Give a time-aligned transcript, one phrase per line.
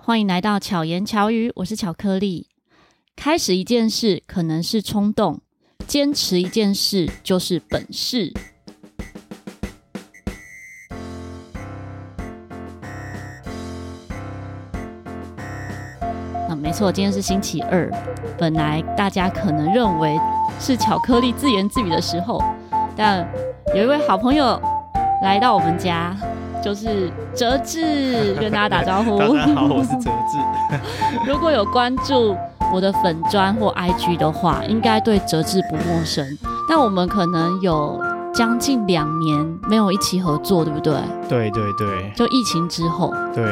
[0.00, 2.48] 欢迎来到巧言巧语，我是巧克力。
[3.16, 5.40] 开始一件事可能是冲动，
[5.86, 8.32] 坚持一件事就是本事。
[16.48, 17.90] 啊，没错，今天是星期二。
[18.38, 20.16] 本来大家可能认为
[20.58, 22.42] 是巧克力自言自语的时候，
[22.96, 23.28] 但
[23.74, 24.60] 有一位好朋友
[25.22, 26.16] 来到我们家。
[26.62, 29.18] 就是哲志 跟大家打招呼。
[29.18, 30.38] 大家好，我是哲志。
[31.26, 32.36] 如果有关注
[32.72, 36.24] 我的粉砖或 IG 的话，应该对哲志不陌生。
[36.68, 38.00] 但我们可能有
[38.32, 40.94] 将近两年没有一起合作，对不对？
[41.28, 42.12] 对对对。
[42.14, 43.12] 就疫情之后。
[43.34, 43.44] 对。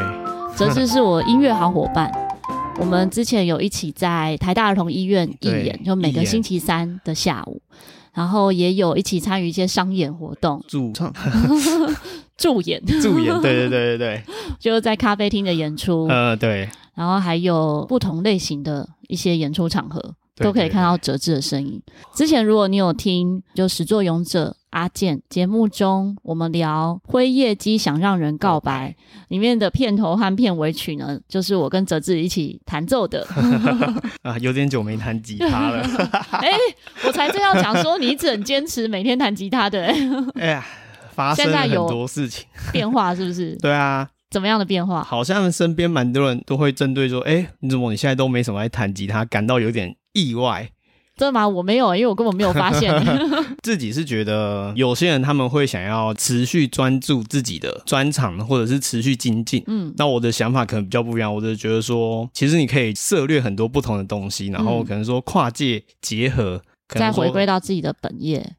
[0.56, 2.10] 哲志是我音乐好伙伴，
[2.78, 7.60] 我们之前有一起在台大儿童医院义演，就每个星期三的下午，
[8.12, 10.62] 然后也有一起参与一些商演活动。
[10.68, 11.12] 驻唱。
[12.36, 14.22] 助演， 助演，对对对对对，
[14.58, 21.82] 就是在咖啡厅的演出，呃，对，然后还有不同类型的一些演出场合，都可以看到哲志的身影。
[22.14, 28.94] 之前如果你有听，就始作俑者阿健节目中，我们聊《灰夜姬想让人告白》
[29.28, 33.26] 里面的片头和片尾曲呢，就是我跟哲志一起弹奏的。
[34.22, 35.82] 啊，有点久没弹吉他了。
[36.32, 36.56] 哎、欸，
[37.06, 40.08] 我才正要讲说，你一直很坚持每天弹吉他的、欸。
[40.34, 40.66] 哎呀。
[41.12, 43.54] 发生了很多事情， 变化是不是？
[43.56, 45.02] 对啊，怎么样的变化？
[45.02, 50.70] 好像身边蛮多人都会针对说：“哎、欸，你怎么你现在都没什么来弹吉他？”感到有点意外。
[51.16, 51.46] 真的吗？
[51.46, 52.90] 我没有，因为我根本没有发现。
[53.62, 59.62] 自己是觉得有些人他们会想要持续专注自己的专长，或者是持续精进。
[59.66, 68.54] 嗯，那我的想法可能比较不一样，我就觉得说，其实你可以涉猎很多不同的东西，然后可能说跨界结合，可能再回归到自己的本业。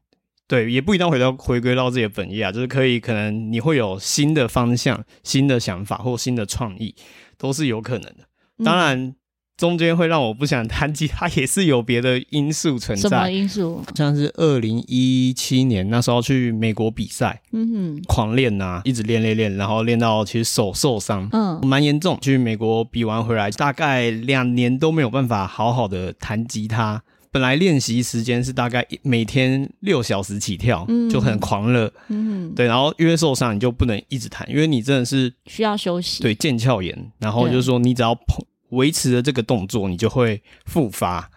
[0.46, 6.94] 对，也不一定回到回归到自己的本业啊，就是可以，可能你会有新的方向、新的想法或新的创意，
[7.36, 8.18] 都是有可能的。
[8.64, 9.16] 当然，嗯、
[9.56, 13.08] 中间会让我不想弹吉他，也是有别的因素存在。
[13.08, 13.82] 什么因素？
[13.94, 22.18] 像是二零一七年那时候去美国比赛，嗯哼，狂练呐、啊，一直练练练，然后练到其实手受伤，嗯，蛮严重。
[22.20, 27.02] 去美国比完回来，大概两年都没有办法好好的弹吉他。
[27.30, 32.66] 本来练习时间是大概每天六小时起跳，嗯、就很狂热，嗯，对。
[32.66, 36.22] 然后因为受伤，你就不能一直弹，因为你真的是需要休息。
[36.22, 37.10] 对，腱鞘炎。
[37.18, 38.14] 然后就是说，你只要
[38.72, 41.30] 维持了这个动作，你就会复发，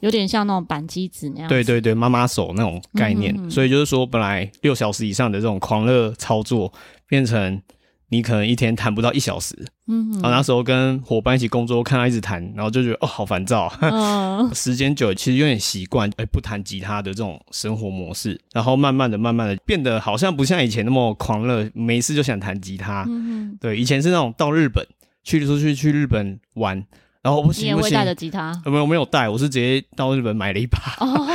[0.00, 1.48] 有点像那种板机子那样。
[1.48, 3.34] 对对对，妈妈手那种概念。
[3.36, 6.72] 嗯、所以就是说，本来六小时以上的这种狂热操作，
[7.06, 7.60] 变成。
[8.08, 13.72] 你可能一天弹不到一小时，嗯哼，然后那时候跟伙伴一起工作，看他一直弹，然后就觉得哦，好烦躁。
[13.80, 23.06] 嗯， 时间久了，其实有点习惯，哎、欸，不弹吉他的这种生活模式，然后慢慢的、慢慢的变得好像不像以前那么狂热，没事就想弹吉他。
[23.08, 24.86] 嗯哼，对，以前是那种到日本
[25.22, 26.84] 去出去去日本玩，
[27.22, 28.52] 然后你也会带着吉他？
[28.64, 30.78] 没有没有带，我是直接到日本买了一把。
[31.00, 31.26] 哦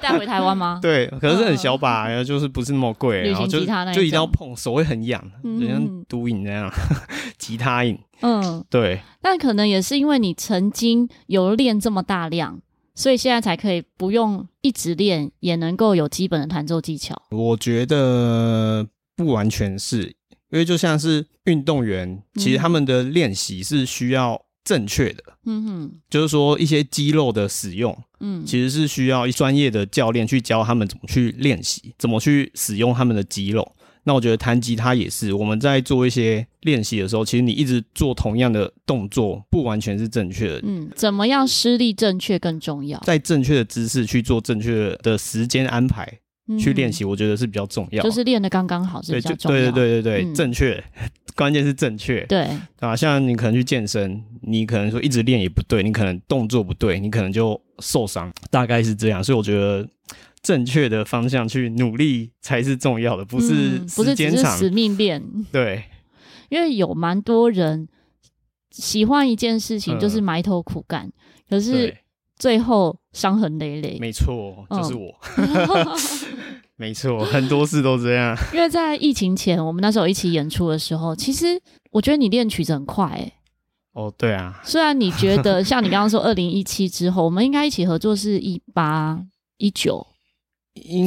[0.00, 0.78] 带回台湾吗？
[0.82, 3.60] 对，可是很小把，然后就是不是那么贵，然后就
[3.92, 5.22] 就一定要碰，手会很痒，
[5.60, 6.72] 就像毒瘾那样，
[7.36, 7.98] 吉他瘾。
[8.22, 9.00] 嗯，对。
[9.20, 12.58] 但可能也是因为你曾经有练这么大量，
[12.94, 17.14] 所以现在才可以不用一直练，也能够有基本的弹奏技巧。
[17.30, 20.14] 我觉得不完全是，
[20.50, 24.44] 因为就像是运动员，其实他们的练习是需要。
[24.62, 33.74] 正确的，嗯哼，就是说一些肌肉的使用，嗯，其实是需要专业的教练去教他们怎么去练习，怎么去使用他们的肌肉。
[34.04, 40.60] 那我觉得弹吉他也是，我们在做一些练习的时候，其实你一直做同样的动作，不完全是正确的。
[40.62, 46.19] 嗯，怎么样施力正确更重要，在正确的姿势去做正确的时间安排。
[46.58, 49.60] 去练习，我觉得是比较重要，就是练的刚刚好是比较重要。
[49.60, 50.82] 对对对对对，正确，
[51.36, 52.24] 关键是正确。
[52.26, 52.48] 对
[52.80, 59.22] 啊，像你可能去健身，你可能说一直练也不对，你可能动作不对，你可能就受伤，大概是这样。
[59.22, 59.88] 所以我觉得
[60.42, 65.22] 正确的方向去努力才是重要的，不是不是只是死命练。
[65.52, 65.84] 对，
[66.48, 67.88] 因为有蛮多人
[68.70, 71.10] 喜欢一件事情，就是埋头苦干，
[71.48, 71.96] 可是。
[72.40, 75.14] 最后伤痕累累，没错，就是我，
[76.80, 78.34] 没错，很多事都这样。
[78.54, 81.60] 因为在疫情前，我们那时候一起演出的时候，其实
[81.90, 83.32] 我觉得你练曲子很快，欸，
[83.92, 84.58] 哦，对啊。
[84.64, 89.20] 虽然你觉得 像你刚刚说，二零一七之后，我们应该一起合作是一八
[89.58, 90.06] 一九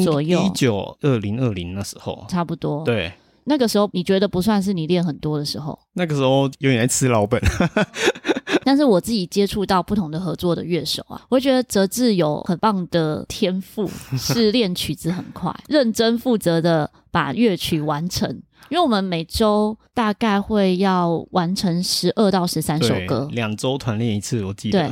[0.03, 2.83] 左右，一九二零二零那时候，差不多。
[2.83, 3.11] 对，
[3.45, 7.41] 那个时候你觉得不算是你练很多的时候，那个时候有点在吃老本。
[8.63, 18.41] 但是我自己接触到不同的合作的乐手啊，我觉得泽志有很棒的天赋， 是练曲子很快，认真负责的把乐曲完成。
[18.69, 24.87] 因为我们每周大概会要完成十二到十三首歌，两周团练一次，我记得。
[24.87, 24.91] 对，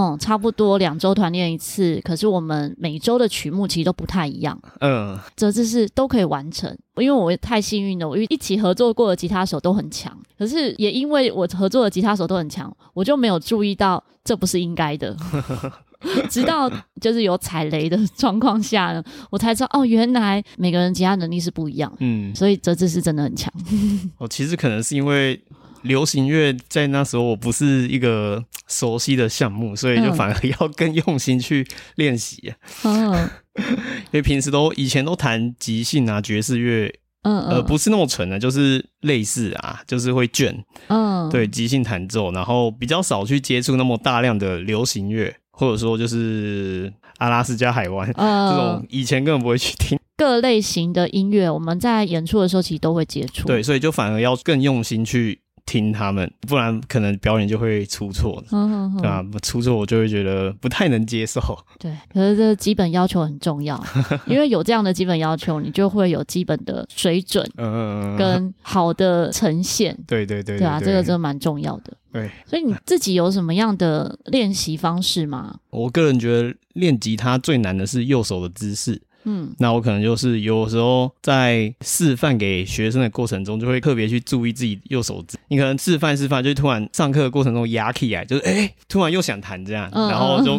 [0.00, 2.00] 嗯，差不多两周团练一次。
[2.04, 4.56] 可是我们每周的曲目其实都不太一样。
[4.80, 10.16] 嗯，这就是都可以完成，因为我太幸运了，我一起合作过的吉他手都很强。
[10.38, 15.16] 可是也因为我合作的吉他手都很强，我就没有注意到这不是应该的。
[16.30, 21.92] 直到就是有踩雷的 状况下呢，我才知道哦，原来每个人吉他能力是不一样。
[21.98, 23.52] 嗯，所以哲志是真的很强。
[24.18, 25.42] 哦，其实可能是因为
[25.82, 31.66] 流行乐在那时候我不是一个熟悉的项目，所以就反而要更用心去
[31.96, 32.52] 练习。
[32.84, 36.92] 嗯， 因为平时都以前都弹即兴啊，爵士乐，
[37.22, 40.64] 嗯，呃，不是那么纯的，就是类似啊，就是会卷。
[40.88, 45.34] 嗯，对，即兴弹奏，然后比较少去接触那么大量的流行乐。
[45.50, 53.48] 或者说就是阿拉斯加海湾、嗯、这种以前根本不会去听各类型的音乐，我们在演出的时候其实都会接触。
[53.48, 58.42] 对，所以就反而要更用心去听他们，不然可能表演就会出错。
[58.50, 61.40] 嗯嗯嗯，对啊，出错我就会觉得不太能接受。
[61.78, 63.78] 对，可是这基本要求很重要，
[64.24, 69.94] 因为有这样的基本要求，你就会有基本的水准，嗯，跟好的呈现。
[70.06, 71.92] 对对对，对啊，这个真的蛮重要的。
[72.10, 75.54] 对，所以你自己有什么样的练习方式吗？
[75.68, 79.02] 我个人觉得练吉他最难的是右手的姿势。
[79.28, 85.36] 嗯，那我可能就是有时候在示范给学生的过程中，就会特别去注意自己右手指。
[85.48, 90.56] 你可能示范示范，就突然上课的过程中哑起来，就是哎、欸，突然又想弹这样，然后就，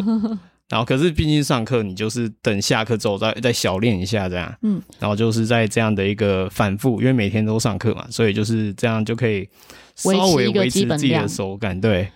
[0.69, 4.56] 然后可是毕竟上课，你就是等下课之后再再小练一下这样。
[4.62, 9.50] 嗯，然后就是在这样的一个反复，因为每天都上课嘛，所以就是这样就可以。
[9.95, 12.10] 稍微维持自己的手感，对。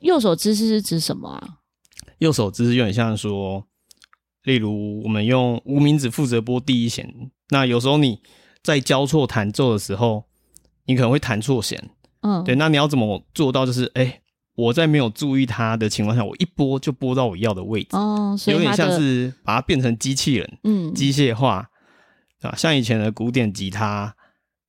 [0.00, 1.46] 右手姿势是指什么啊？
[2.20, 3.62] 右手姿势有点像说，
[4.48, 7.06] 例如我们用无名指负责拨第一弦，
[7.50, 8.20] 那有时候你
[8.64, 10.24] 在交错弹奏的时候，
[10.86, 11.90] 你可能会弹错弦，
[12.22, 12.54] 嗯，对。
[12.56, 13.64] 那你要怎么做到？
[13.64, 14.22] 就是哎、欸，
[14.56, 21.68] 我在没有注意它的情况下，我一拨就拨到我要的位置，哦，所以有点像是把它变成机器人，嗯，机械化
[22.40, 22.54] 啊。
[22.56, 24.16] 像以前的古典吉他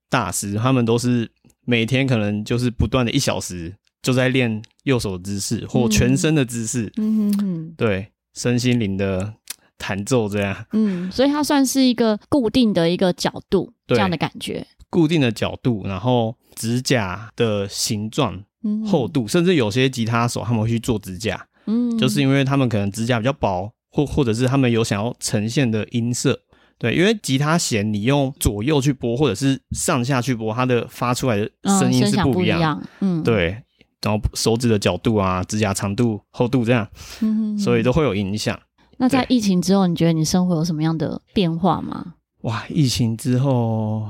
[0.09, 1.31] 大师，他们都是。
[1.65, 3.71] 每天可能就是不断的一小时，
[4.01, 9.31] 就在练右手姿势或全身的姿势，嗯哼哼，对，身心灵的
[9.79, 18.39] 弹奏这样，嗯，所以它算是一个固定的一个角度，这样的感觉，固定的角度，然后指甲的形状、
[18.85, 26.39] 厚度，甚至有些吉他手他们会去做指甲，嗯，就是因为他们可能指甲比较薄，或或者是他们有想要呈现的音色。
[26.77, 32.81] 对，因为吉他弦你用左右去拨，或者是上下去拨，它的发出来的声音是不一样。
[33.01, 33.61] 嗯，对，
[34.01, 36.87] 然后手指的角度啊，指甲长度、厚度这样，
[37.19, 38.57] 嗯哼哼，所以都会有影响。
[39.01, 42.15] 那在疫情之后，你觉得你生活有什么样的变化吗？
[42.41, 44.07] 哇，疫情之后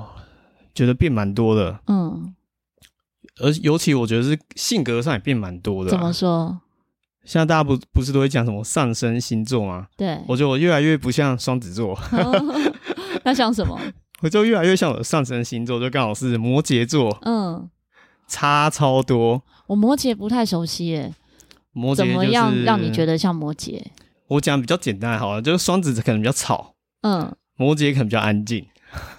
[0.73, 1.79] 觉得变蛮多的。
[1.87, 2.33] 嗯，
[3.39, 5.93] 而尤其我觉得是性格上也变蛮多的啊。
[5.93, 6.59] 怎么说？
[7.23, 9.87] 现在大家不不是都会讲什么上升星座吗？
[9.95, 11.97] 对，我觉得我越来越不像双子座。
[13.23, 13.79] 那像什么？
[14.21, 17.15] 我就越来越像我的上升星座，就刚好是摩羯座。
[17.21, 17.69] 嗯，
[18.27, 19.43] 差超多。
[19.67, 21.13] 我摩羯不太熟悉耶。
[21.71, 23.81] 摩羯怎么样让你觉得像摩羯？
[24.29, 28.65] 我讲比较简单好了，就是双子可能比较吵，嗯，摩羯可能比较安静。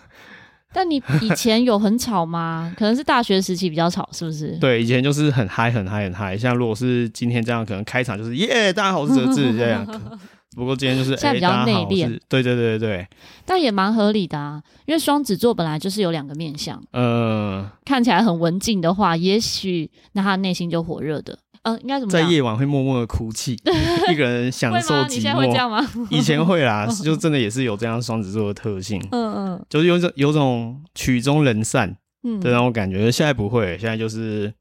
[0.72, 2.72] 但你以前有很吵吗？
[2.78, 4.56] 可能是大学时期比较吵，是不是？
[4.58, 6.38] 对，以前就是很嗨、很嗨、很嗨。
[6.38, 9.84] 像如果是今天这样，可能开场就是耶，大家好，我是哲志这样。
[10.56, 13.08] 不过今天就是现在比较内敛，对对对对对。
[13.44, 16.80] 但也蛮合理的啊，因为双子座本来就是有两个面相。
[16.92, 21.38] 嗯，看起来很文静的话，也许那他内心就火热的。
[21.62, 22.10] 嗯，应该怎么？
[22.12, 23.52] 在夜晚会默默的哭泣，
[24.10, 25.08] 一个人享受寂寞。
[25.08, 25.86] 你现在会这样吗？
[26.10, 28.98] 以前会啦， 就真的也是有这样双子座的特性。
[29.10, 31.88] 嗯嗯，就是有种有种曲终人散
[32.22, 33.10] 的那种感觉。
[33.12, 34.52] 现在不会，现在就是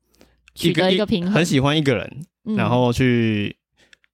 [0.55, 2.25] 取得一个平衡，很喜欢一个人，
[2.57, 3.55] 然后去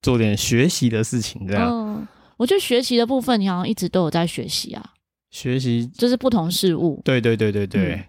[0.01, 1.48] 做点学习的事情。
[1.48, 4.92] 这样，嗯，我觉得学习的部分，你好像一直都有在学习啊。
[5.32, 7.01] 学习就是不同事物。
[7.04, 8.04] 对对对对对。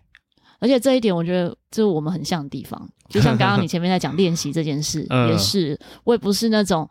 [0.58, 2.88] 而且这一点，我觉得就是我们很像的地方。
[3.08, 6.88] 就像刚刚你前面在讲练习这件事， 也是我也不是那种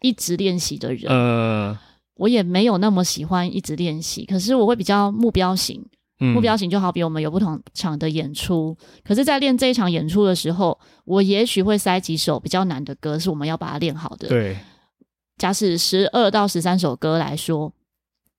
[0.00, 1.76] 一直练习的人，呃，
[2.16, 4.24] 我也没有那么喜欢一直练习。
[4.24, 5.84] 可是我会比较目标型，
[6.18, 14.28] 目标型就好比我们有不同场的演出，可是，在练这一场演出的时候，我也许会塞几首比较难的歌，是我们要把它练好的。
[14.28, 14.56] 对，
[15.36, 17.72] 假使十二到十三首歌来说。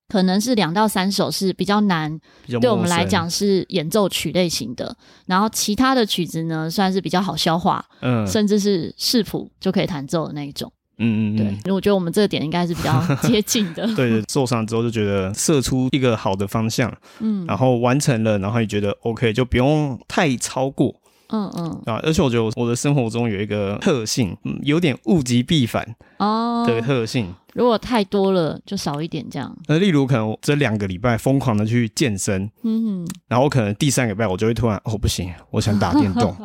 [0.07, 2.19] 可能是两到三首是比较难，
[2.61, 4.95] 对我们来讲是演奏曲类型的，
[5.25, 10.71] 然后其他的曲子呢，算是比较好消化，嗯，甚至是视谱就可以弹奏的那一种。
[10.99, 13.85] 嗯嗯对，因为我觉得我们这个点应该是比较接近的。
[13.95, 20.95] 对 对，受伤之后就觉得射出一个好的方向，嗯，然后完成了，然后也觉得 OK，就不用太超过。
[21.29, 27.33] 嗯嗯啊，而且我觉得我的生活中有一个特性，嗯，有点物极必反哦的特性。
[27.53, 29.55] 如果太多了，就少一点这样。
[29.67, 36.35] 那例如可能这两个礼拜疯狂的去健身，嗯哼，然后可能第三个礼拜我就会突然哦不行，我想打电动，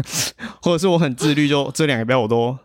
[0.60, 2.56] 或者是我很自律，就这两个礼拜我都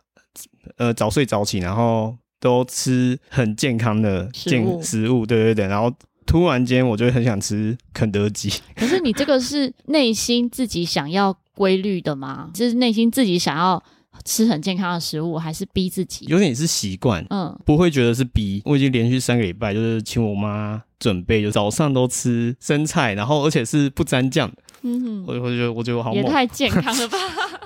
[0.78, 5.94] 呃早睡早起，然后都吃很健康的健食物，食物，对对对，然后。
[6.24, 8.50] 突然间，我就会很想吃肯德基。
[8.76, 12.50] 可是你这个是内心自己想要规律的吗？
[12.54, 13.82] 就是内心自己想要
[14.26, 16.26] 吃很健康的食物，还是逼自己？
[16.28, 18.62] 有点是习惯，嗯，不会觉得是逼。
[18.66, 24.52] 我已经连续三个礼拜就是请我妈准备，就早上都吃生菜，然后而且是不沾酱。
[24.84, 27.18] 嗯哼，我我觉得我觉得我好，也太健康了吧。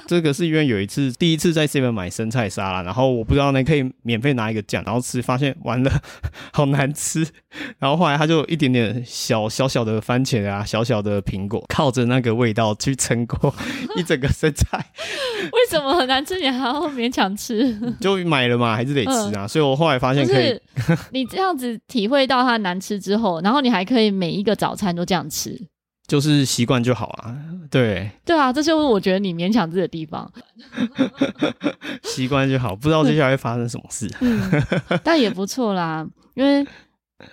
[0.08, 5.92] 这个是因为有一次第一次在 Seven 买生菜沙拉，然后我不知道呢可以免费拿一个酱，然后吃发现完了
[6.54, 7.26] 好难吃，
[7.80, 13.54] 然后后来他就一点点小小小的番茄啊，小小的苹果，靠着那个味道去撑过
[13.96, 14.86] 一整个生菜。
[15.52, 17.78] 为什么很难吃你还要勉强吃？
[18.00, 19.46] 就买了嘛，还是得吃啊。
[19.46, 20.60] 嗯、所以我后来发现可以，
[21.12, 25.60] 你这样子体会到它难吃之后，然后你还可以每一个早餐都这样吃。
[26.08, 27.36] 就是习惯就好啊，
[27.72, 30.32] 对，对啊，这就是我觉得你勉强自己的地方。
[32.04, 34.08] 习惯就好，不知道接下来会发生什么事。
[34.22, 34.52] 嗯，
[35.04, 36.66] 但也不错啦，因为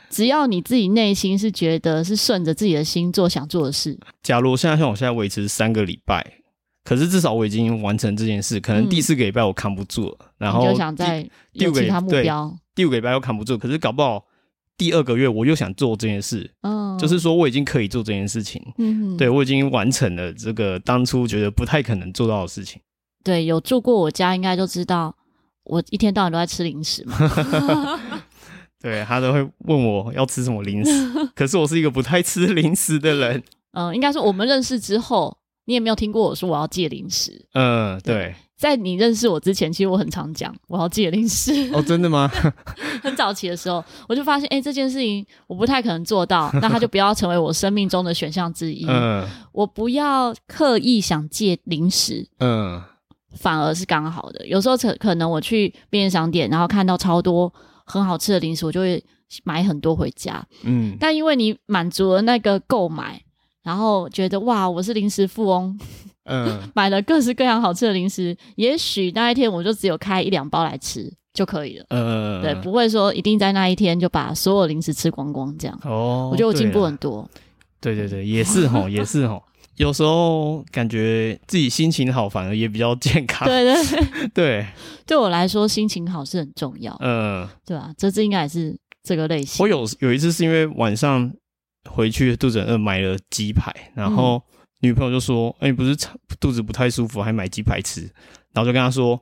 [0.08, 3.98] 只要你自己内心是觉得是顺着自己的心做想做的事。
[4.22, 6.24] 假如现在像我现在维持三个礼拜，
[6.82, 12.56] 可是至少我已经完成这件事，可能第四个礼拜我扛不住了，嗯、然后就想再有其他目标。
[12.74, 14.24] 第五个礼拜又扛不住，可是搞不好。
[14.76, 22.80] 第二个月我又想做这件事，嗯，就是说我已经可以做这件事情，嗯，对，我已经完成了这个当初觉得不太可能做到的事情。
[23.22, 25.14] 对，有住过我家应该就知道，
[25.64, 27.16] 我一天到晚都在吃零食嘛。
[28.82, 33.40] 对，他都会问我要吃什么零食， 可是我是一个不太吃零食的人。
[33.74, 37.46] 嗯，应该说我们认识之后，你也没有听过我说我要戒零食。
[37.54, 38.34] 嗯，对。
[38.56, 41.52] 在你认识我之前，其实我很常讲我要戒零食。
[41.74, 42.30] 哦，真的吗？
[43.02, 48.86] 很早期的时候，我就发现，哎、欸，这件事情我不太可能做到，那它就不要成为我生命中的选项之一。
[48.88, 52.24] 嗯，我不要刻意想戒零食。
[52.38, 52.80] 嗯，
[53.34, 54.46] 反而是刚好的。
[54.46, 57.52] 有时候可可能我去便利商店，然后看到超多
[57.84, 59.04] 很好吃的零食，我就会
[59.42, 60.46] 买很多回家。
[60.62, 63.20] 嗯，但因为你满足了那个购买，
[63.62, 65.78] 然后觉得哇，我是零食富翁。
[66.24, 71.86] 嗯， 买了各式各样好吃的零食，也许那一天我就只有开一两包来吃就可以了。
[71.88, 75.76] 嗯，对，不会说一定在那一天就把所有零食吃光光这样。
[75.82, 77.28] 哦，我觉得我进步很多。
[77.80, 79.42] 对对对，也是吼，也是吼。
[79.76, 83.48] 有时候感觉自己心情好，反而也比较健康。
[83.48, 84.66] 对对对，对，
[85.06, 86.96] 对我来说心情好是很重要。
[87.00, 87.90] 嗯，对吧？
[87.98, 89.64] 这次应该也是这个类型。
[89.64, 91.32] 我有有一次是因为晚上
[91.88, 94.42] 回去肚子饿，买了鸡排，然后。
[94.84, 95.96] 女朋友就说：“哎、欸，不是
[96.40, 98.00] 肚子不太舒服，还买鸡排吃？”
[98.52, 99.16] 然后就跟他说：“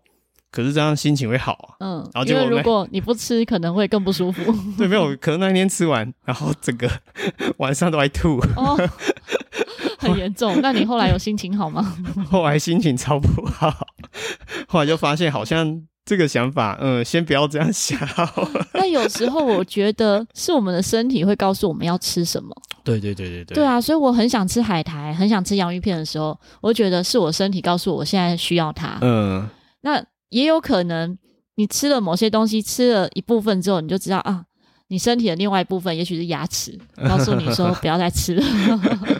[0.50, 4.42] 可是这样心情会好啊。”嗯，然后结果如果你不吃，可能会更不舒服。
[4.78, 6.90] 对，没有，可能那天吃完，然后整个
[7.58, 8.38] 晚上都还吐。
[8.56, 8.74] 哦，
[9.98, 10.58] 很严重。
[10.62, 11.94] 那你后来有心情好吗？
[12.30, 13.86] 后来心情超不好，
[14.66, 15.82] 后来就发现好像。
[16.04, 17.98] 这个想法，嗯，先不要这样想。
[18.74, 22.50] 那有时候我觉得是我们的身体会告诉我们要吃什么。
[22.82, 23.54] 对对对对对。
[23.56, 28.98] 对啊，所以我很想吃海苔，很想吃洋芋片的时候，我觉得是我身体告诉我，我现在需要它。
[29.02, 29.48] 嗯。
[29.82, 31.16] 那也有可能，
[31.56, 34.44] 你吃了某些东西，吃了一部分之后，你就知道啊。
[34.90, 36.76] 你身体的另外一部分，也许是牙齿，
[37.08, 38.42] 告诉你说不要再吃了。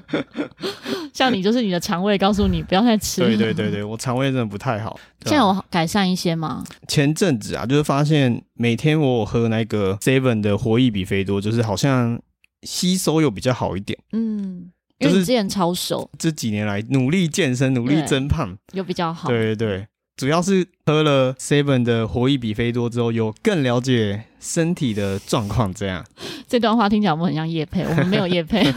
[1.15, 3.29] 像你就是你的肠胃告诉你不要再吃了。
[3.29, 4.99] 对对对对，我肠胃真的不太好。
[5.25, 6.65] 现在我改善一些吗？
[6.89, 12.21] 前阵子啊，就是发现每天我喝那个 Seven 的活益比菲多，就是好像
[12.63, 13.97] 吸收又比较好一点。
[14.13, 19.29] 嗯，因为你之前超瘦，这几年来努力健身，努力增胖，又比较好。
[19.29, 19.87] 对对对。
[20.21, 25.73] 主要是喝了 Seven 的活益比菲多之后，有更了解身体的状况。
[25.73, 26.05] 这样，
[26.47, 28.71] 这段话听起来我们很像叶配，我们没有叶配，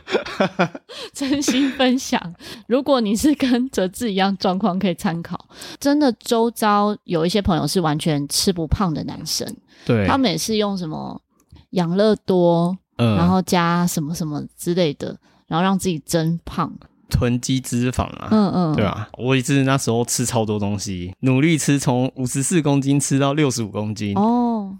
[1.14, 2.34] 真心分享。
[2.66, 5.48] 如果你是跟哲志一样状况，可以参考。
[5.78, 9.50] 真的，周遭有一些朋友是完全吃不胖的男生，
[9.86, 11.18] 对，他们也是用什么
[11.70, 16.70] 养乐多，嗯，然后加什么什么之类的，然后让自己增胖。
[17.10, 19.10] 囤积脂肪啊，嗯嗯，对吧？
[19.18, 24.16] 我也是那时候吃超多东西，努力吃，从五十四公斤吃到六十五公斤。
[24.16, 24.74] 哦，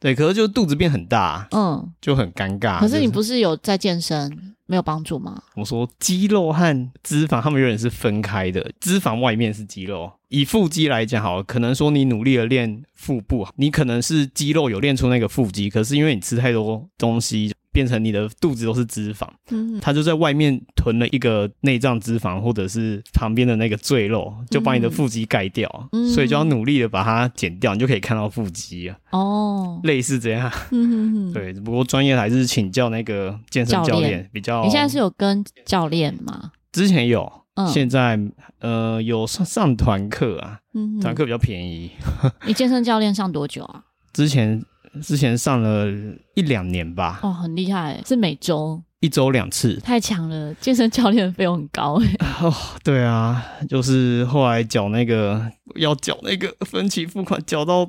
[0.00, 2.80] 对，可是就肚子变很大，嗯，就很尴尬。
[2.80, 5.42] 可是你不是有在健身，没有帮助吗？
[5.56, 10.10] 我说肌肉和脂肪，他们永远是分开的，脂肪外面是肌肉。
[10.28, 17.52] 以腹肌来讲，好了，可能说你努力的练腹部，你可能是肌肉有练出那个腹肌，可是因为你吃太多东西。
[17.72, 28.96] 变成你的肚子都是脂肪，嗯，它就在外面囤了一个内脏脂肪，或者是旁边的那个赘肉，就把你的腹肌盖掉，嗯，所以就要努力的把它减掉，你就可以看到腹肌啊。
[29.10, 31.52] 哦，类似这样，嗯， 对。
[31.54, 34.62] 不过专业还是请教那个健身教练比较。
[34.64, 36.52] 你现在是有跟教练吗？
[36.72, 38.20] 之前有，嗯，现在
[38.60, 41.90] 呃有上上团课啊，嗯，团课比较便宜。
[42.46, 43.84] 你健身教练上多久啊？
[44.12, 44.62] 之前。
[45.00, 45.86] 之前上了
[46.34, 50.52] 一两年吧，哦，很厉害，是每周一周两次，太强了。
[50.54, 52.16] 健身教练的费用很高诶。
[52.42, 52.52] 哦，
[52.84, 57.88] 对啊，就是后来缴那个要缴那个分期付款，缴到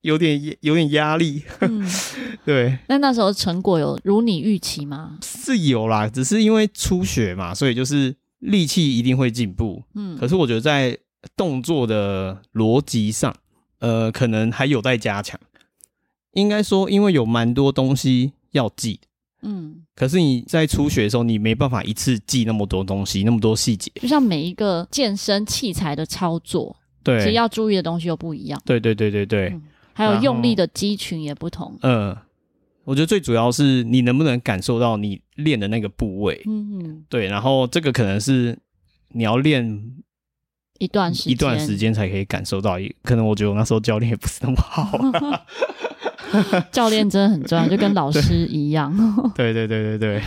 [0.00, 1.42] 有点有点压力。
[1.60, 1.86] 嗯，
[2.44, 2.78] 对。
[2.88, 5.18] 那那时候成果有如你预期吗？
[5.22, 9.82] 是有啦，只是因为初学嘛，所以就是力气一定会进步。
[9.94, 10.96] 嗯，可是我觉得在
[11.36, 13.34] 动作的逻辑上，
[13.80, 15.38] 呃，可能还有待加强。
[16.32, 19.00] 应该说，因为有蛮多东西要记，
[19.42, 23.90] 嗯，可是你在初学的时候，你没办法一次记那么多东西，那么多细节。
[23.96, 28.60] 就像每一个健身器材的操作，对，其实要注意的东西又不一样。
[28.64, 31.76] 对对对对对，嗯，还有用力的肌群也不同。
[31.82, 32.16] 嗯，
[32.84, 36.42] 我觉得最主要是你能不能感受到你练的那个部位。
[36.46, 38.58] 嗯嗯，对，然后这个可能是
[39.10, 39.92] 你要练
[40.78, 42.76] 一段时间，一段时间才可以感受到。
[43.02, 44.98] 可能我觉得我那时候教练也不是那么好。
[46.72, 48.92] 教练真的很重要，就跟老师一样。
[49.34, 50.22] 对对对对对，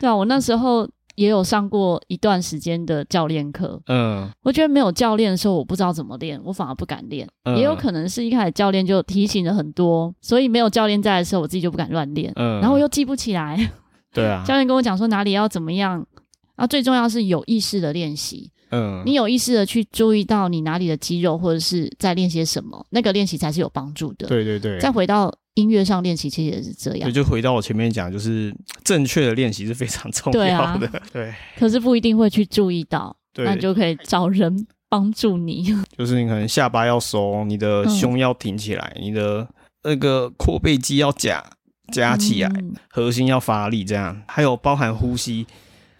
[0.00, 0.14] 对啊！
[0.14, 3.80] 我那时候也有上过一段时间的教练课。
[3.86, 7.28] 嗯，我觉得没有教练的时候，我不知道怎么练，我反而不敢练。
[7.44, 12.32] 嗯，也有可能是一开始教练就提醒了很多，所以没有教练在的时候，我自己就不敢乱练。
[12.36, 13.70] 嗯，然后我又记不起来。
[14.12, 15.94] 对啊，教练跟我讲说哪里要怎么样，
[16.56, 18.50] 然后最重要是有意识的练习。
[18.74, 24.26] 嗯，你有意识的去注意到你哪里的肌肉，或者是在练些什么，那个练习才是有帮助的。
[24.26, 24.80] 对对对。
[24.80, 27.08] 再回到音乐上练习，其实也是这样。
[27.08, 28.52] 对，就回到我前面讲，就是
[28.82, 30.90] 正确的练习是非常重要的。
[31.12, 31.32] 对。
[31.56, 35.64] 可是不一定会去注意到，对，那你就可以找人帮助你。
[35.96, 39.48] 就是你可能下巴要收，你的胸要挺起来，嗯、你的
[39.84, 41.44] 那个阔背肌要夹
[41.92, 45.46] 夹起来，嗯、核心要发力，这样还有包含呼吸。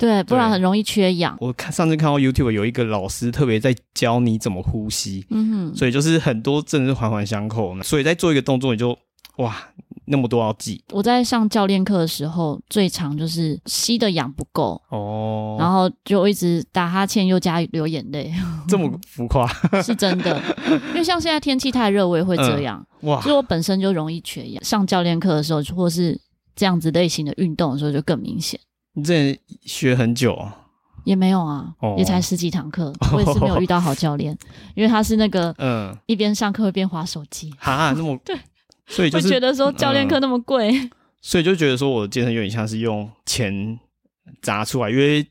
[0.05, 1.37] 对，不然很容易缺氧。
[1.41, 7.81] 我看上次看到 YouTube 有一个老师特别在教你怎么呼吸，嗯哼，所以就是很多真的是环环相扣。
[7.83, 8.97] 所以在做一个动作，你就
[9.37, 9.57] 哇
[10.05, 10.85] 那么多要记。
[10.93, 18.31] 我在上教练课的时候，最常就是吸的氧不够哦，然后就一直打哈欠又加流眼泪，
[18.69, 19.49] 这么浮夸
[19.83, 20.39] 是真的。
[20.93, 22.87] 因为像现在天气太热，我也会这样。
[23.01, 24.63] 嗯、哇，所以我本身就容易缺氧。
[24.63, 26.21] 上教练课的时候，或是
[26.55, 28.61] 这样子类型的运动的时候，就更明显。
[28.95, 30.57] 你这学很久啊？
[31.05, 34.39] 也没有啊，哦、也才十几堂课，我也是没有遇到好教练，哦、
[34.75, 38.35] 因为他是那个 嗯，一边上课一边划手机，哈，那么 对，
[38.87, 43.79] 所以就觉得说教练课那么贵、嗯，所以就觉得说我的健身有点像是用钱
[44.41, 45.27] 砸出来，因为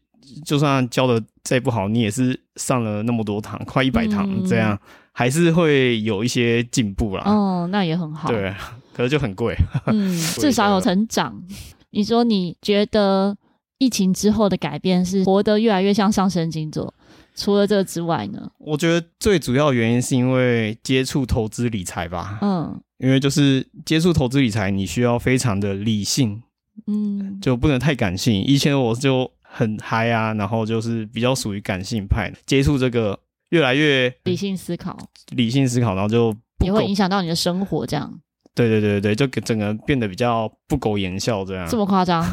[0.45, 4.79] 就算教的再不好，你也是上了那么多堂，快一百堂这样，嗯、
[5.11, 7.23] 还是会有一些进步啦。
[7.25, 8.53] 哦，那也很好，对，
[8.93, 9.55] 可是就很贵，
[9.87, 11.41] 嗯， 至少有成长。
[11.89, 13.35] 你说你觉得？
[13.83, 16.93] 疫情之后的改变是活得越来越像上升星座。
[17.35, 18.49] 除了这个之外呢？
[18.59, 22.37] 我觉得最主要原因是因为接触投资理财吧。
[22.41, 26.41] 嗯，因为就是接触投资理财，你需要非常的理性，
[26.85, 28.43] 嗯，就不能太感性。
[28.43, 32.31] 以前我就很嗨啊，然后就是比较属于感性派。
[32.45, 33.19] 接触这个
[33.49, 34.95] 越来越理性思考，
[35.31, 38.21] 理性思考，然后就也会影响到你的生活，这样。
[38.55, 41.67] 对对对对，就整个变得比较不苟言笑这样。
[41.67, 42.23] 这么夸张？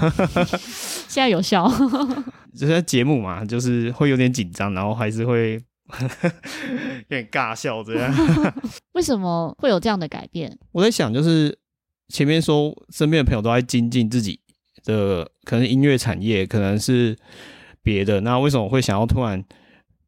[1.09, 1.67] 现在有笑？
[2.55, 5.55] 就是节目嘛，就是会有点紧张，然后还是会
[7.09, 8.15] 有点尬笑这样。
[8.93, 10.59] 为什么会有这样的改变？
[10.73, 11.59] 我在想，就是
[12.09, 14.41] 前面说身边的朋友都在精进自己
[14.85, 17.17] 的，可能音乐产业，可能是
[17.83, 18.21] 别的。
[18.21, 19.45] 那为什么会想要突然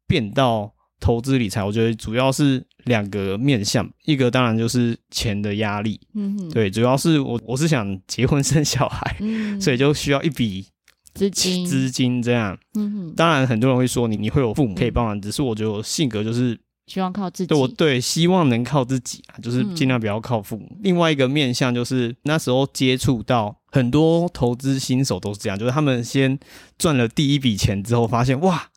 [0.07, 0.73] 变到？
[0.99, 10.65] 投资理财，我觉得主要是两个面向，一个当然就是钱的压力，嗯哼，对，主要是我我是想结婚生小孩，嗯， 所以就需要一笔
[11.13, 20.67] 资金，资金这样，嗯哼，当然很多人会说你你会有父母可以帮忙，嗯、只是我觉得我性格就是希望靠自己，对我对希望能靠自己啊，就是尽量不要靠父母。
[20.71, 26.37] 嗯、另外一个面向就是那时候接触到很多投资新手都是这样，就是他们先
[26.77, 28.69] 赚了第一笔钱之后，发现哇。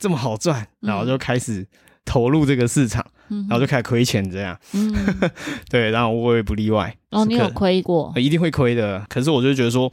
[0.00, 1.66] 这么好赚，然后就开始
[2.04, 4.58] 投入这个市场，嗯、然后就开始亏钱这样。
[4.72, 4.94] 嗯、
[5.70, 6.94] 对，然后我也不例外。
[7.10, 8.12] 哦，你有亏过？
[8.16, 9.04] 一定会亏的。
[9.08, 9.92] 可是我就觉得说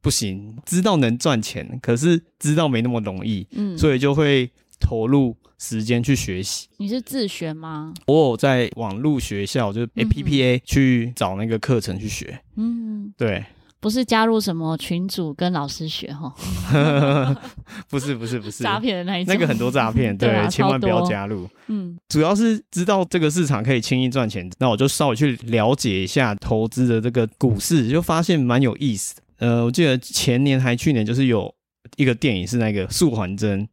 [0.00, 6.68] 不行，知道能赚钱，可是知道没那么容易，嗯，所以就会投入时间去学习。
[6.76, 7.92] 你是自学吗？
[8.06, 12.40] 我有在网络学校，就是 APPA 去找那个课程去学。
[12.56, 13.44] 嗯，对。
[13.78, 16.34] 不是加入什么群组跟老师学哈，
[17.88, 21.48] 不是不是不是诈骗的那一种，那个很多诈骗， 对，千万不要加入。
[21.68, 29.22] 嗯，主要是知道这个市场可以轻易赚钱，那我就稍微去了解一下投资的这个股市，就发现蛮有意思的。
[29.38, 31.54] 呃，我记得前年还去年就是有
[31.96, 33.68] 一个电影是那个素还真，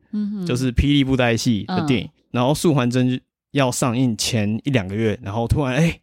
[0.46, 3.20] 就是霹雳布袋戏的电影，嗯、然后素还真
[3.52, 5.88] 要上映前一两个月，然后突然哎。
[5.88, 6.02] 欸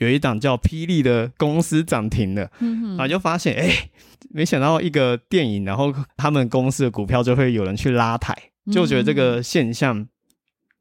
[0.00, 3.90] 有一档叫霹雳的公司涨停了，嗯、然后就发现，哎、欸，
[4.30, 8.34] 没想到一个电影，然后他们公司的股票就会有人去拉抬，
[8.72, 10.06] 就觉得这个现象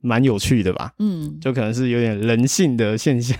[0.02, 0.94] 蛮有趣的吧？
[1.00, 3.38] 嗯，就可能是有点人性的现象，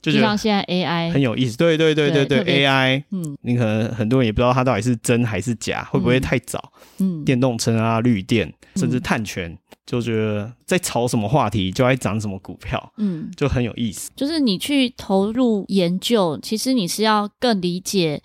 [0.00, 1.56] 就像现在 AI 很有意思。
[1.56, 6.72] 对对对对对，对，AI，嗯，你可能很多人也不知道它到底是真还是假，会不会太早？
[6.98, 9.50] 嗯，电动车啊，绿电，甚至碳权。
[9.50, 9.58] 嗯
[9.88, 14.10] 就觉得在炒什么话题，就爱涨什么股票，嗯，就很有意思。
[14.14, 18.22] 就是你去投入研究，其实你是要更理解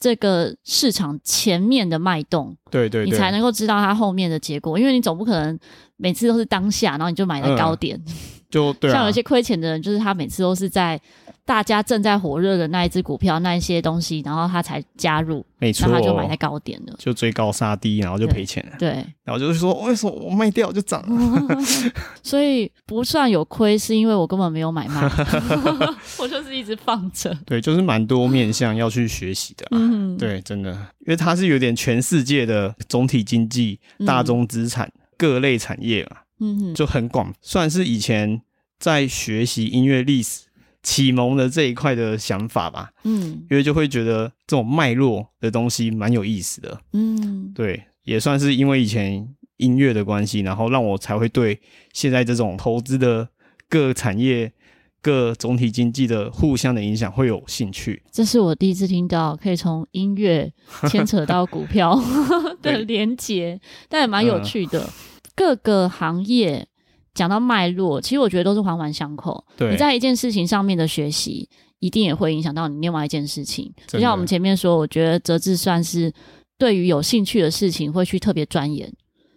[0.00, 4.78] 这个市场前面的脉动，对，对对，你才能够知道它后面的结果。
[4.78, 5.58] 因为你总不可能
[5.98, 8.14] 每次都是当下，然后你就买在高点，嗯、
[8.52, 8.92] 就对、啊。
[8.92, 11.00] 像有一些亏钱的人，就是他每次都是在。
[11.44, 18.76] 大家正在火热的那一只股票，那一些东西，然后他才加入，没错，然后他就买在高点了，就追高杀低，然后就赔钱了。
[18.78, 21.58] 对，然后就是说，为什么我卖掉就涨了？
[22.22, 25.02] 所以不算有亏，是因为我根本没有买卖
[26.20, 27.36] 我就是一直放着。
[27.44, 29.66] 对，就是蛮多面向要去学习的。
[29.72, 34.88] 嗯，对，真的，因为它是有点全世界的总体经济、大宗资产、
[35.18, 38.42] 各类产业嘛，嗯，就很广，算是以前
[38.78, 40.48] 在学习音乐历史。
[40.84, 49.28] 启蒙的这一块的想法吧，嗯，因为就会觉得这种脉络的东西蛮有意思的，嗯，对，也算是因为以前
[49.58, 51.60] 音乐的关系，然后让我才会对
[51.92, 53.28] 现在这种投资的
[53.68, 54.52] 各产业、
[55.00, 58.02] 各总体经济的互相的影响会有兴趣。
[58.10, 60.52] 这是我第一次听到可以从音乐
[60.88, 61.96] 牵扯到股票
[62.60, 64.90] 的连结，但也蛮有趣的，嗯、
[65.34, 66.66] 各个行业。
[67.14, 69.44] 讲到脉络，其实我觉得都是环环相扣。
[69.58, 71.46] 对，你在一件事情上面的学习，
[71.78, 73.70] 一定也会影响到你另外一件事情。
[73.86, 76.10] 就像我们前面说，我觉得哲志算是
[76.56, 78.90] 对于有兴趣的事情会去特别钻研。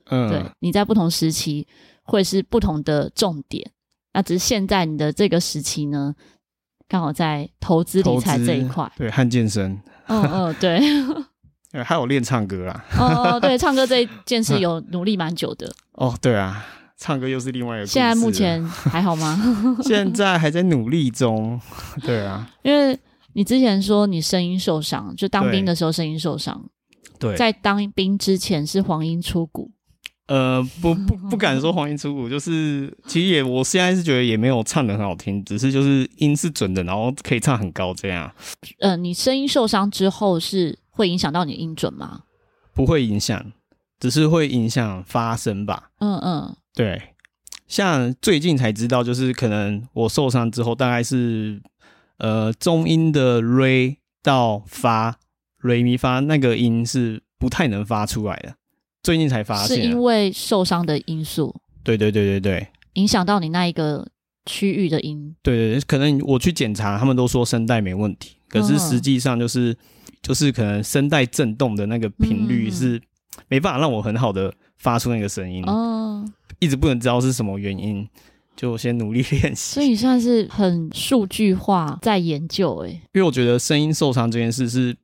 [0.06, 1.68] 嗯，对，你在不同时期
[2.04, 3.70] 会是不同的重点。
[4.14, 6.16] 那只是现在你的这个时期呢，
[6.88, 8.90] 刚好在投资理财这一块。
[8.96, 9.78] 对，和健身。
[10.08, 10.80] 嗯嗯，对。
[11.84, 12.86] 还有练唱歌啊。
[12.98, 15.72] 哦哦，对， 唱歌这一件事有努力蛮久的。
[15.94, 16.66] 哦，对啊。
[16.98, 17.86] 唱歌又是另外一个。
[17.86, 19.38] 现在目前还好吗？
[19.84, 21.60] 现在还在努力中。
[22.02, 22.98] 对啊，因为
[23.34, 26.64] 你之前说你声音受伤，就当兵的时候声音受伤。
[27.20, 29.70] 对，在当兵之前是黄莺出谷。
[30.28, 38.32] 呃，不不不敢说黄莺出谷，就是其实也我现在是觉得也没有唱的很好听，只是就是音是准的，然后可以唱很高这样。
[38.80, 42.24] 呃，你声音受伤之后是会影响到你音准吗？
[42.74, 43.52] 不会影响，
[44.00, 45.92] 只是会影响发声吧。
[46.00, 46.56] 嗯嗯。
[46.74, 47.02] 对，
[47.68, 51.62] 像最近才知道，就是可能我受伤之后，大概是
[52.18, 55.20] 呃中音的 re 到发
[55.62, 58.56] re 咪发那个音是不太能发出来的。
[59.04, 61.56] 最近才发现，是因为受伤的因素。
[61.84, 64.08] 对对对对对，影响到你那一个
[64.46, 65.36] 区域的音。
[65.44, 69.78] 对对对，可能我去检查，他们都说声带没问题，可是实际上就是、嗯、
[70.26, 73.00] 就是可能声带震动的那个频率是
[73.48, 75.64] 没办法让我很好的发出那个声音。
[75.68, 76.26] 哦。
[76.58, 78.08] 一直不能知道是什么原因，
[78.56, 79.76] 就先努力练习。
[79.76, 82.94] 所以算是很数据化在研究哎、欸。
[83.14, 84.98] 因为我觉得声音受伤这件事是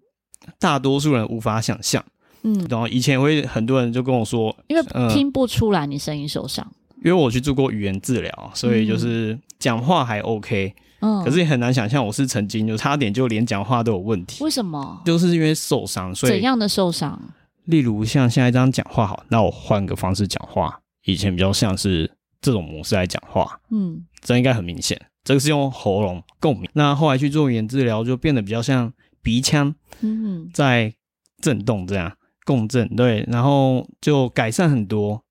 [0.57, 2.03] 大多数人无法想象。
[2.41, 6.95] 嗯，然后以前会很多人就跟我说，因为听不出来你声音受伤、呃。
[7.03, 10.73] 因为我去做过语言治疗，所以就是讲话还 OK。
[10.75, 10.83] 嗯，
[11.25, 14.43] 可是也很难想象我是曾经就差点就连讲话都有问题。
[14.43, 15.01] 为什么？
[15.05, 17.19] 就是因为受伤，所以怎样的受伤？
[17.65, 20.79] 例如像现在这样讲话好，那我换个方式讲话。
[21.05, 24.99] 以前比较像是这种模式来讲话，嗯，这应该很明显。
[25.23, 30.93] 这个是用喉咙共鸣，那后来去做语言治疗，就变得比较像鼻腔，嗯，在
[31.41, 32.11] 震动这样
[32.45, 35.23] 共振，对，然后就改善很多。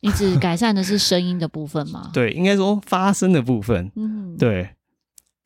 [0.00, 2.10] 你只改善的是声音的部分吗？
[2.14, 4.70] 对，应该说发声的部分，嗯，对。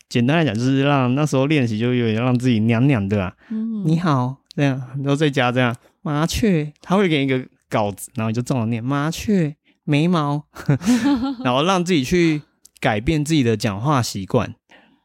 [0.08, 7.46] 简单来讲，就是让那时候练习就有点让自己娘娘的啊，嗯，你好，这样，然后再加这样麻雀，他会给你一个。
[7.68, 10.46] 稿子，然后你就照着念麻雀，眉毛，
[11.42, 12.42] 然后让自己去
[12.78, 14.54] 改变自己的讲话习惯。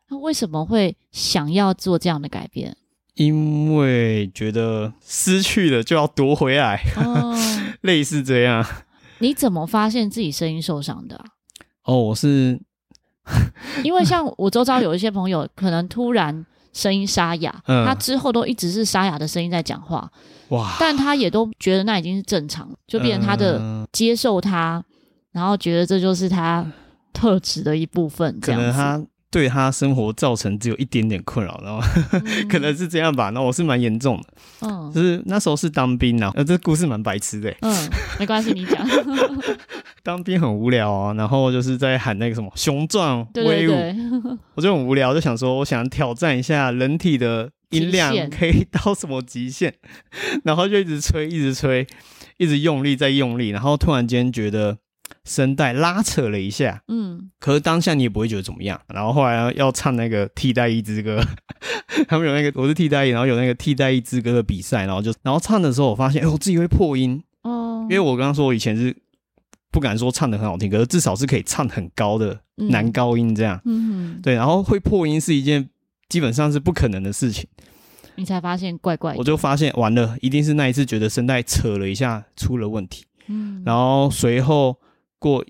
[0.10, 2.78] 那为什么会想要做这样的改变？
[3.16, 7.36] 因为觉得失去了就要夺回来，哦、
[7.82, 8.64] 类似这样。
[9.18, 11.26] 你怎么发现自己声音受伤的、啊？
[11.86, 12.62] 哦，我是
[13.84, 20.10] 因为像我周遭有一些朋友，可能突然声音沙哑，嗯、他之后都一直是沙哑的声音在讲话，
[20.50, 20.76] 哇！
[20.80, 24.84] 但他也都觉得那已经是正常，就变成他的接受他，嗯、
[25.34, 26.66] 然后觉得这就是他
[27.14, 29.08] 特质的一部分，这样子。
[29.32, 33.30] 对他生活造成只有一点点困扰，然后、嗯、 可能是这样吧。
[33.30, 37.90] 那我是蛮严重的，嗯，就是那时候是当兵啊，呃，这故事蛮白痴的，嗯，
[38.20, 38.86] 没关系，你讲。
[40.04, 43.74] 当兵很无聊啊，然后就是在喊那个什么雄壮威武，
[44.56, 49.74] 我就很无聊，就想说，我想挑战一下人体的音量可以到什么极限，
[50.44, 51.88] 然后就一直吹，一直吹，
[52.38, 54.78] 一直用力再用力，然后突然间觉得。
[55.24, 58.80] 声带拉扯了一下，嗯，可是当下你也不会觉得怎么样。
[58.88, 61.24] 然后后来要唱那个替代一之歌，
[62.08, 67.22] 他们有那个我是替代役，然后有那个替代一之歌的比赛，然后就然后唱的时候，我发现哎，我自己会破音。
[67.44, 68.96] 哦，因为我刚刚说我以前是
[69.72, 75.70] 不敢说唱的很好听，可是至少是可以唱很高的男高音这样，嗯，对，然后会破音是一件
[76.10, 77.48] 基本上是不可能的事情，
[78.16, 84.78] 你才发现怪怪的，我就发现完了，一定是那一次觉得声带扯了一下出了问题，嗯，然后随后。
[85.22, 85.46] 过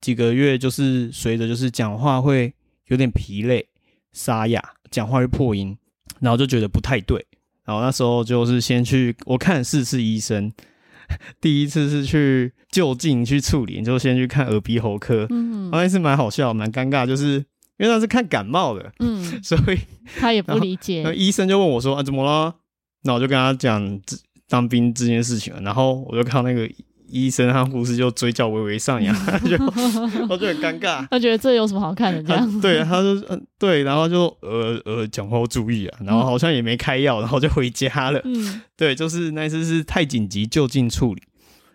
[0.00, 2.54] 几个月，就是随着就是讲话会
[2.86, 3.66] 有点疲累、
[4.12, 5.76] 沙哑，讲话会破音，
[6.20, 7.26] 然后就觉得不太对。
[7.64, 10.52] 然后那时候就是先去我看了四次医生，
[11.42, 15.26] 第一次是去就近去处理，就先去看耳鼻喉科。
[15.30, 17.44] 嗯，那次蛮好笑，蛮尴尬，就是
[17.78, 19.78] 因为那是看感冒的，嗯， 所以
[20.20, 21.02] 他也不理解。
[21.02, 22.54] 那医生就问我说：“啊，怎么了？”
[23.02, 24.00] 那我就跟他讲
[24.48, 26.70] 当兵这件事情了，然后我就看那个。
[27.08, 29.56] 医生和护士就嘴角微微上扬，他 就
[30.28, 31.06] 他就很尴尬。
[31.10, 32.22] 他觉得这有什么好看的？
[32.22, 38.20] 这样对，他就嗯对，然后就呃呃讲话要注意啊，然后好像也没开药，然后就回家了。
[38.24, 41.22] 嗯， 对，就是那次是太紧急，就近处理。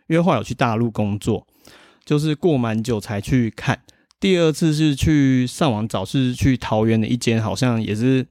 [0.08, 1.48] 因为后来有去大陆工作，
[2.04, 3.82] 就是过蛮久才去看。
[4.20, 8.28] 第二次是去上网找，是去桃园的一间，好像也是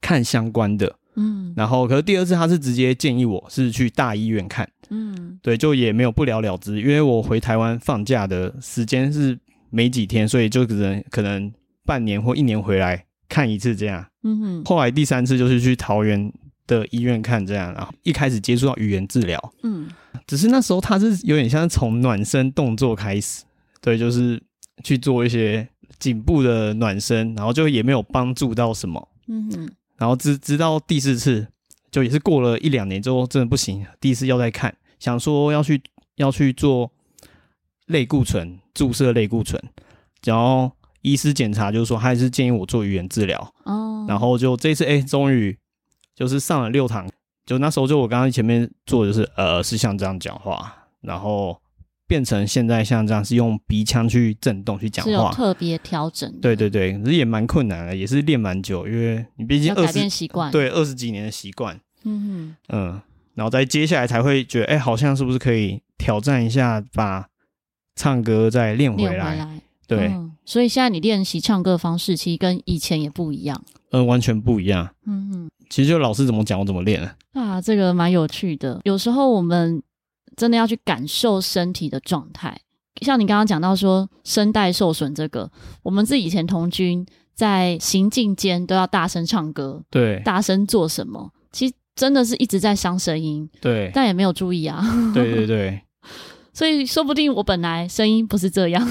[0.00, 0.96] 看相关的。
[1.16, 4.68] 嗯，然后可是第二次他是直接建议我是去大医院看。
[4.90, 9.36] 嗯，对，就也没有不了了之，因为我回台湾放假的时间是
[9.70, 11.52] 没几天，所以就可能可能
[11.84, 14.06] 半年或一年回来看一次这样。
[14.22, 16.32] 嗯哼，后来第三次就是去桃园
[16.66, 19.88] 的医院看这样，然后一开始接触到语言治疗，嗯，
[20.26, 23.42] 只是那时候他是有点像从暖身动作开始，
[23.80, 24.40] 对，就是
[24.84, 25.66] 去做一些
[25.98, 29.08] 颈部的暖身，然后就也没有帮助到什么。
[29.28, 31.48] 嗯哼，然后直直到第四次。
[31.88, 35.80] 就也是过了一两年之后，真的不行，第一次要再看，想说要去
[36.16, 36.92] 要去做
[37.86, 39.58] 类固醇注射类固醇，
[40.24, 43.54] 然后医师检查就是说，他还是建议我做语言治疗。
[43.64, 45.56] 哦，然后就这次哎，终于
[46.14, 47.08] 就是上了六堂，
[47.46, 51.58] 就那时候就我刚刚前面做的就是呃是像这样讲话，然后
[52.06, 56.32] 变成现在像这样是用鼻腔去震动去讲话，是有特别调整。
[56.40, 61.78] 对对对，可是也蛮困难的，也是练蛮久，因为你毕竟二十，要改变习惯，对二十几年的习惯。
[62.04, 63.00] 嗯嗯，
[63.34, 67.26] 然后再接下来才会觉得，哎、欸，好像是不是可以挑战一下，把
[67.96, 69.60] 唱歌再练回来？
[69.88, 73.60] 对、嗯，所以现在你练习唱歌的方式，其实跟以前也不一样。
[73.90, 74.88] 嗯，完全不一样。
[75.06, 77.08] 嗯嗯，其实就老师怎么讲，我怎么练。
[77.32, 78.80] 啊，这个蛮有趣的。
[78.84, 79.82] 有时候我们
[80.36, 82.60] 真的要去感受身体的状态，
[83.02, 85.50] 像你刚刚讲到说声带受损这个，
[85.82, 91.32] 我们自己以前童军在行进间都要大声唱歌，对，大声做什么？
[91.50, 91.74] 其实。
[91.96, 94.84] 真的是一直在伤声音，对，但也没有注意啊。
[95.14, 95.80] 对对对，
[96.56, 98.82] 所以说不定我本来声音不是这样，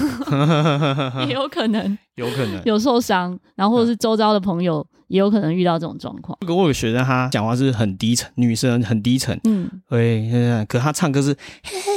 [1.26, 6.38] 也有可能，有可能有受伤，然后或者是周遭的朋友也有可能遇到这种状况。
[6.42, 11.90] 如果我有学生，他讲话是很低沉，女生很低沉，嗯，对，可他唱歌是嘿嘿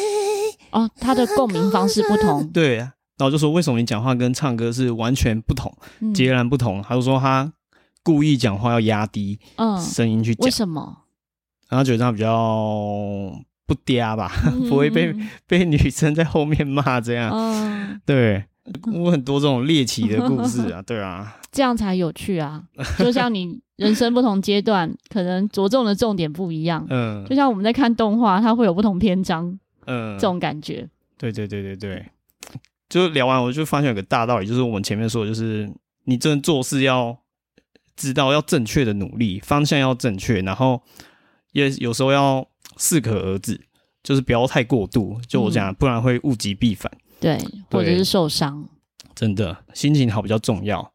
[0.71, 6.81] 哦，他的共鸣方式不同， 对，然后就说为什么你讲话跟唱歌是完全不同，嗯、截然不同？
[6.81, 7.53] 他就说他。
[8.01, 9.37] 故意讲话要压低
[9.77, 10.99] 声音去讲，为什么？
[11.67, 13.29] 然后觉得他比较
[13.69, 14.29] 不嗲吧，
[14.67, 17.31] 不会被被女生在后面骂这样。
[18.05, 18.43] 对，
[18.91, 22.63] 我很多这种猎奇的故事啊， 对啊，这样才有趣啊。
[22.97, 26.85] 就像你人生不同阶段，可能着重的重点不一样。
[26.89, 29.57] 嗯，就像我们在看动画，它会有不同篇章。
[29.85, 30.87] 嗯，这种感觉。
[31.17, 32.05] 对对对对对，
[32.89, 35.71] 就聊完我就发现有个大道理，就是我们前面说的，就是
[36.05, 37.17] 你真的做事要。
[37.95, 40.81] 知道要正确的努力，方向要正确，然后
[41.51, 42.47] 也有时候要
[42.79, 43.61] 适可而止，
[44.01, 45.19] 就是不要太过度。
[45.27, 46.91] 就我讲，不然会物极必反。
[47.19, 47.37] 对，
[47.69, 48.67] 或者是受伤。
[49.13, 50.91] 真的，心情好比较重要。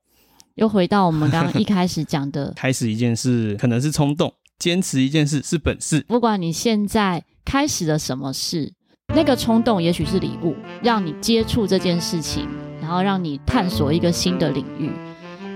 [0.54, 6.00] 又回到我们刚刚一开始讲的， 开始一件事可能是冲动，坚持一件事是本事。
[6.08, 8.72] 不管你现在开始了什么事，
[9.14, 12.48] 那个冲动也许是礼物，让你接触这件事情，
[12.80, 14.90] 然后让你探索一个新的领域。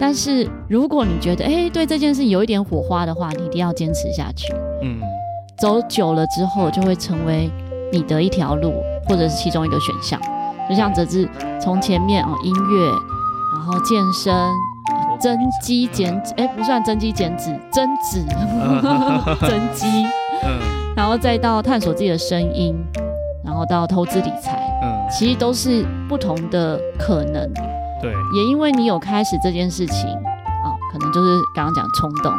[0.00, 4.52] 但是如果你觉得哎，对这件事有一点火花的话，你一定要坚持下去。
[4.82, 5.00] 嗯，
[5.60, 7.50] 走久了之后，就会成为
[7.92, 10.20] 你的一条路，或者是其中一个选项。
[10.68, 11.28] 就像哲志
[11.60, 12.86] 从前面哦，音乐，
[13.54, 14.32] 然后健身。
[15.20, 18.24] 增肌减脂，哎，不算增肌减脂，增脂，
[19.44, 19.84] 增肌，
[20.44, 22.72] 嗯，然后再到探索自己的声音，
[23.44, 27.52] 然后到投资理财，嗯，其实都是不同的可能，
[28.00, 32.32] 对，也因为你有开始这件事情，啊，可能就是刚刚讲冲动，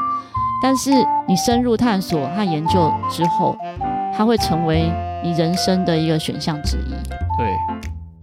[0.61, 0.91] 但是
[1.27, 3.55] 你深入探索和研究之后，
[4.15, 4.91] 它会成为
[5.23, 6.91] 你人生的一个选项之一，
[7.37, 7.55] 对，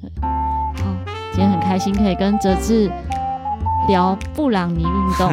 [0.03, 0.85] 对，好，
[1.33, 2.91] 今天很开心可以跟哲志。
[3.89, 5.33] 聊布朗尼运动，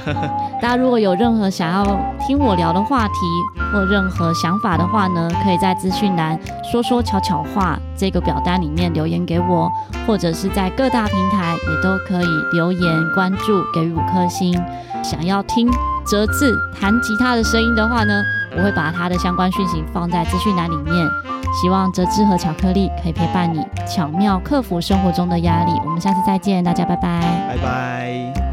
[0.58, 1.84] 大家如果有任何想要
[2.26, 3.14] 听我聊的话题
[3.70, 9.70] 或任何想法的话呢，可以在资讯栏说说悄悄话这个表单里面留言给我，
[10.06, 12.80] 或者是在各大平台也都可以留言
[13.14, 14.58] 关注，给予五颗星。
[15.04, 15.70] 想要听
[16.06, 18.22] 折字弹吉他的声音的话呢，
[18.56, 21.08] 我会把他的相关讯息放在资讯栏里面。
[21.60, 25.72] 希望哲志和巧克力可以陪伴你，巧妙克服生活中的压力。
[25.84, 28.49] 我们下次再见，大家拜拜，拜拜。